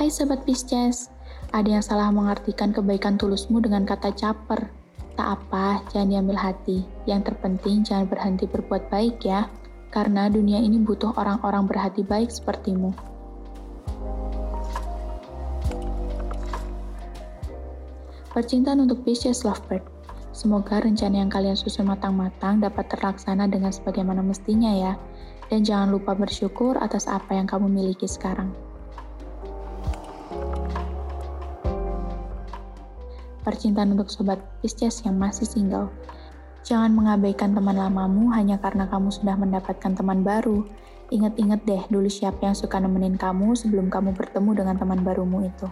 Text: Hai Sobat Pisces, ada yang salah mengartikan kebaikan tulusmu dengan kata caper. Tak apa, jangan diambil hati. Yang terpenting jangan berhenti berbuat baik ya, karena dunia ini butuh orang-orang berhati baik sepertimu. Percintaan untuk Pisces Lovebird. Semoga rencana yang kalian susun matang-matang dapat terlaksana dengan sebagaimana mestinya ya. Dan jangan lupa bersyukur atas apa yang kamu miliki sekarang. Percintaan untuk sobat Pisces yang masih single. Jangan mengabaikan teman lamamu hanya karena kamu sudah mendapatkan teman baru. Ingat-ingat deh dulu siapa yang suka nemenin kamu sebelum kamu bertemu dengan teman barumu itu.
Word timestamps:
Hai 0.00 0.08
Sobat 0.08 0.48
Pisces, 0.48 1.12
ada 1.52 1.68
yang 1.76 1.84
salah 1.84 2.08
mengartikan 2.08 2.72
kebaikan 2.72 3.20
tulusmu 3.20 3.60
dengan 3.60 3.84
kata 3.84 4.16
caper. 4.16 4.72
Tak 5.12 5.28
apa, 5.36 5.84
jangan 5.92 6.08
diambil 6.08 6.40
hati. 6.40 6.88
Yang 7.04 7.28
terpenting 7.28 7.84
jangan 7.84 8.08
berhenti 8.08 8.48
berbuat 8.48 8.88
baik 8.88 9.20
ya, 9.28 9.52
karena 9.92 10.32
dunia 10.32 10.56
ini 10.56 10.80
butuh 10.80 11.12
orang-orang 11.20 11.68
berhati 11.68 12.00
baik 12.00 12.32
sepertimu. 12.32 12.96
Percintaan 18.32 18.80
untuk 18.88 19.04
Pisces 19.04 19.44
Lovebird. 19.44 19.84
Semoga 20.32 20.80
rencana 20.80 21.20
yang 21.20 21.28
kalian 21.28 21.60
susun 21.60 21.92
matang-matang 21.92 22.56
dapat 22.56 22.88
terlaksana 22.88 23.52
dengan 23.52 23.68
sebagaimana 23.68 24.24
mestinya 24.24 24.72
ya. 24.72 24.96
Dan 25.52 25.60
jangan 25.60 25.92
lupa 25.92 26.16
bersyukur 26.16 26.80
atas 26.80 27.04
apa 27.04 27.36
yang 27.36 27.44
kamu 27.44 27.68
miliki 27.68 28.08
sekarang. 28.08 28.48
Percintaan 33.42 33.96
untuk 33.96 34.12
sobat 34.12 34.40
Pisces 34.60 35.02
yang 35.04 35.16
masih 35.16 35.48
single. 35.48 35.88
Jangan 36.60 36.92
mengabaikan 36.92 37.56
teman 37.56 37.74
lamamu 37.74 38.28
hanya 38.36 38.60
karena 38.60 38.84
kamu 38.86 39.08
sudah 39.08 39.34
mendapatkan 39.34 39.96
teman 39.96 40.20
baru. 40.20 40.68
Ingat-ingat 41.10 41.66
deh 41.66 41.82
dulu 41.90 42.06
siapa 42.06 42.46
yang 42.46 42.54
suka 42.54 42.78
nemenin 42.78 43.18
kamu 43.18 43.58
sebelum 43.58 43.90
kamu 43.90 44.14
bertemu 44.14 44.50
dengan 44.54 44.76
teman 44.78 45.02
barumu 45.02 45.42
itu. 45.42 45.66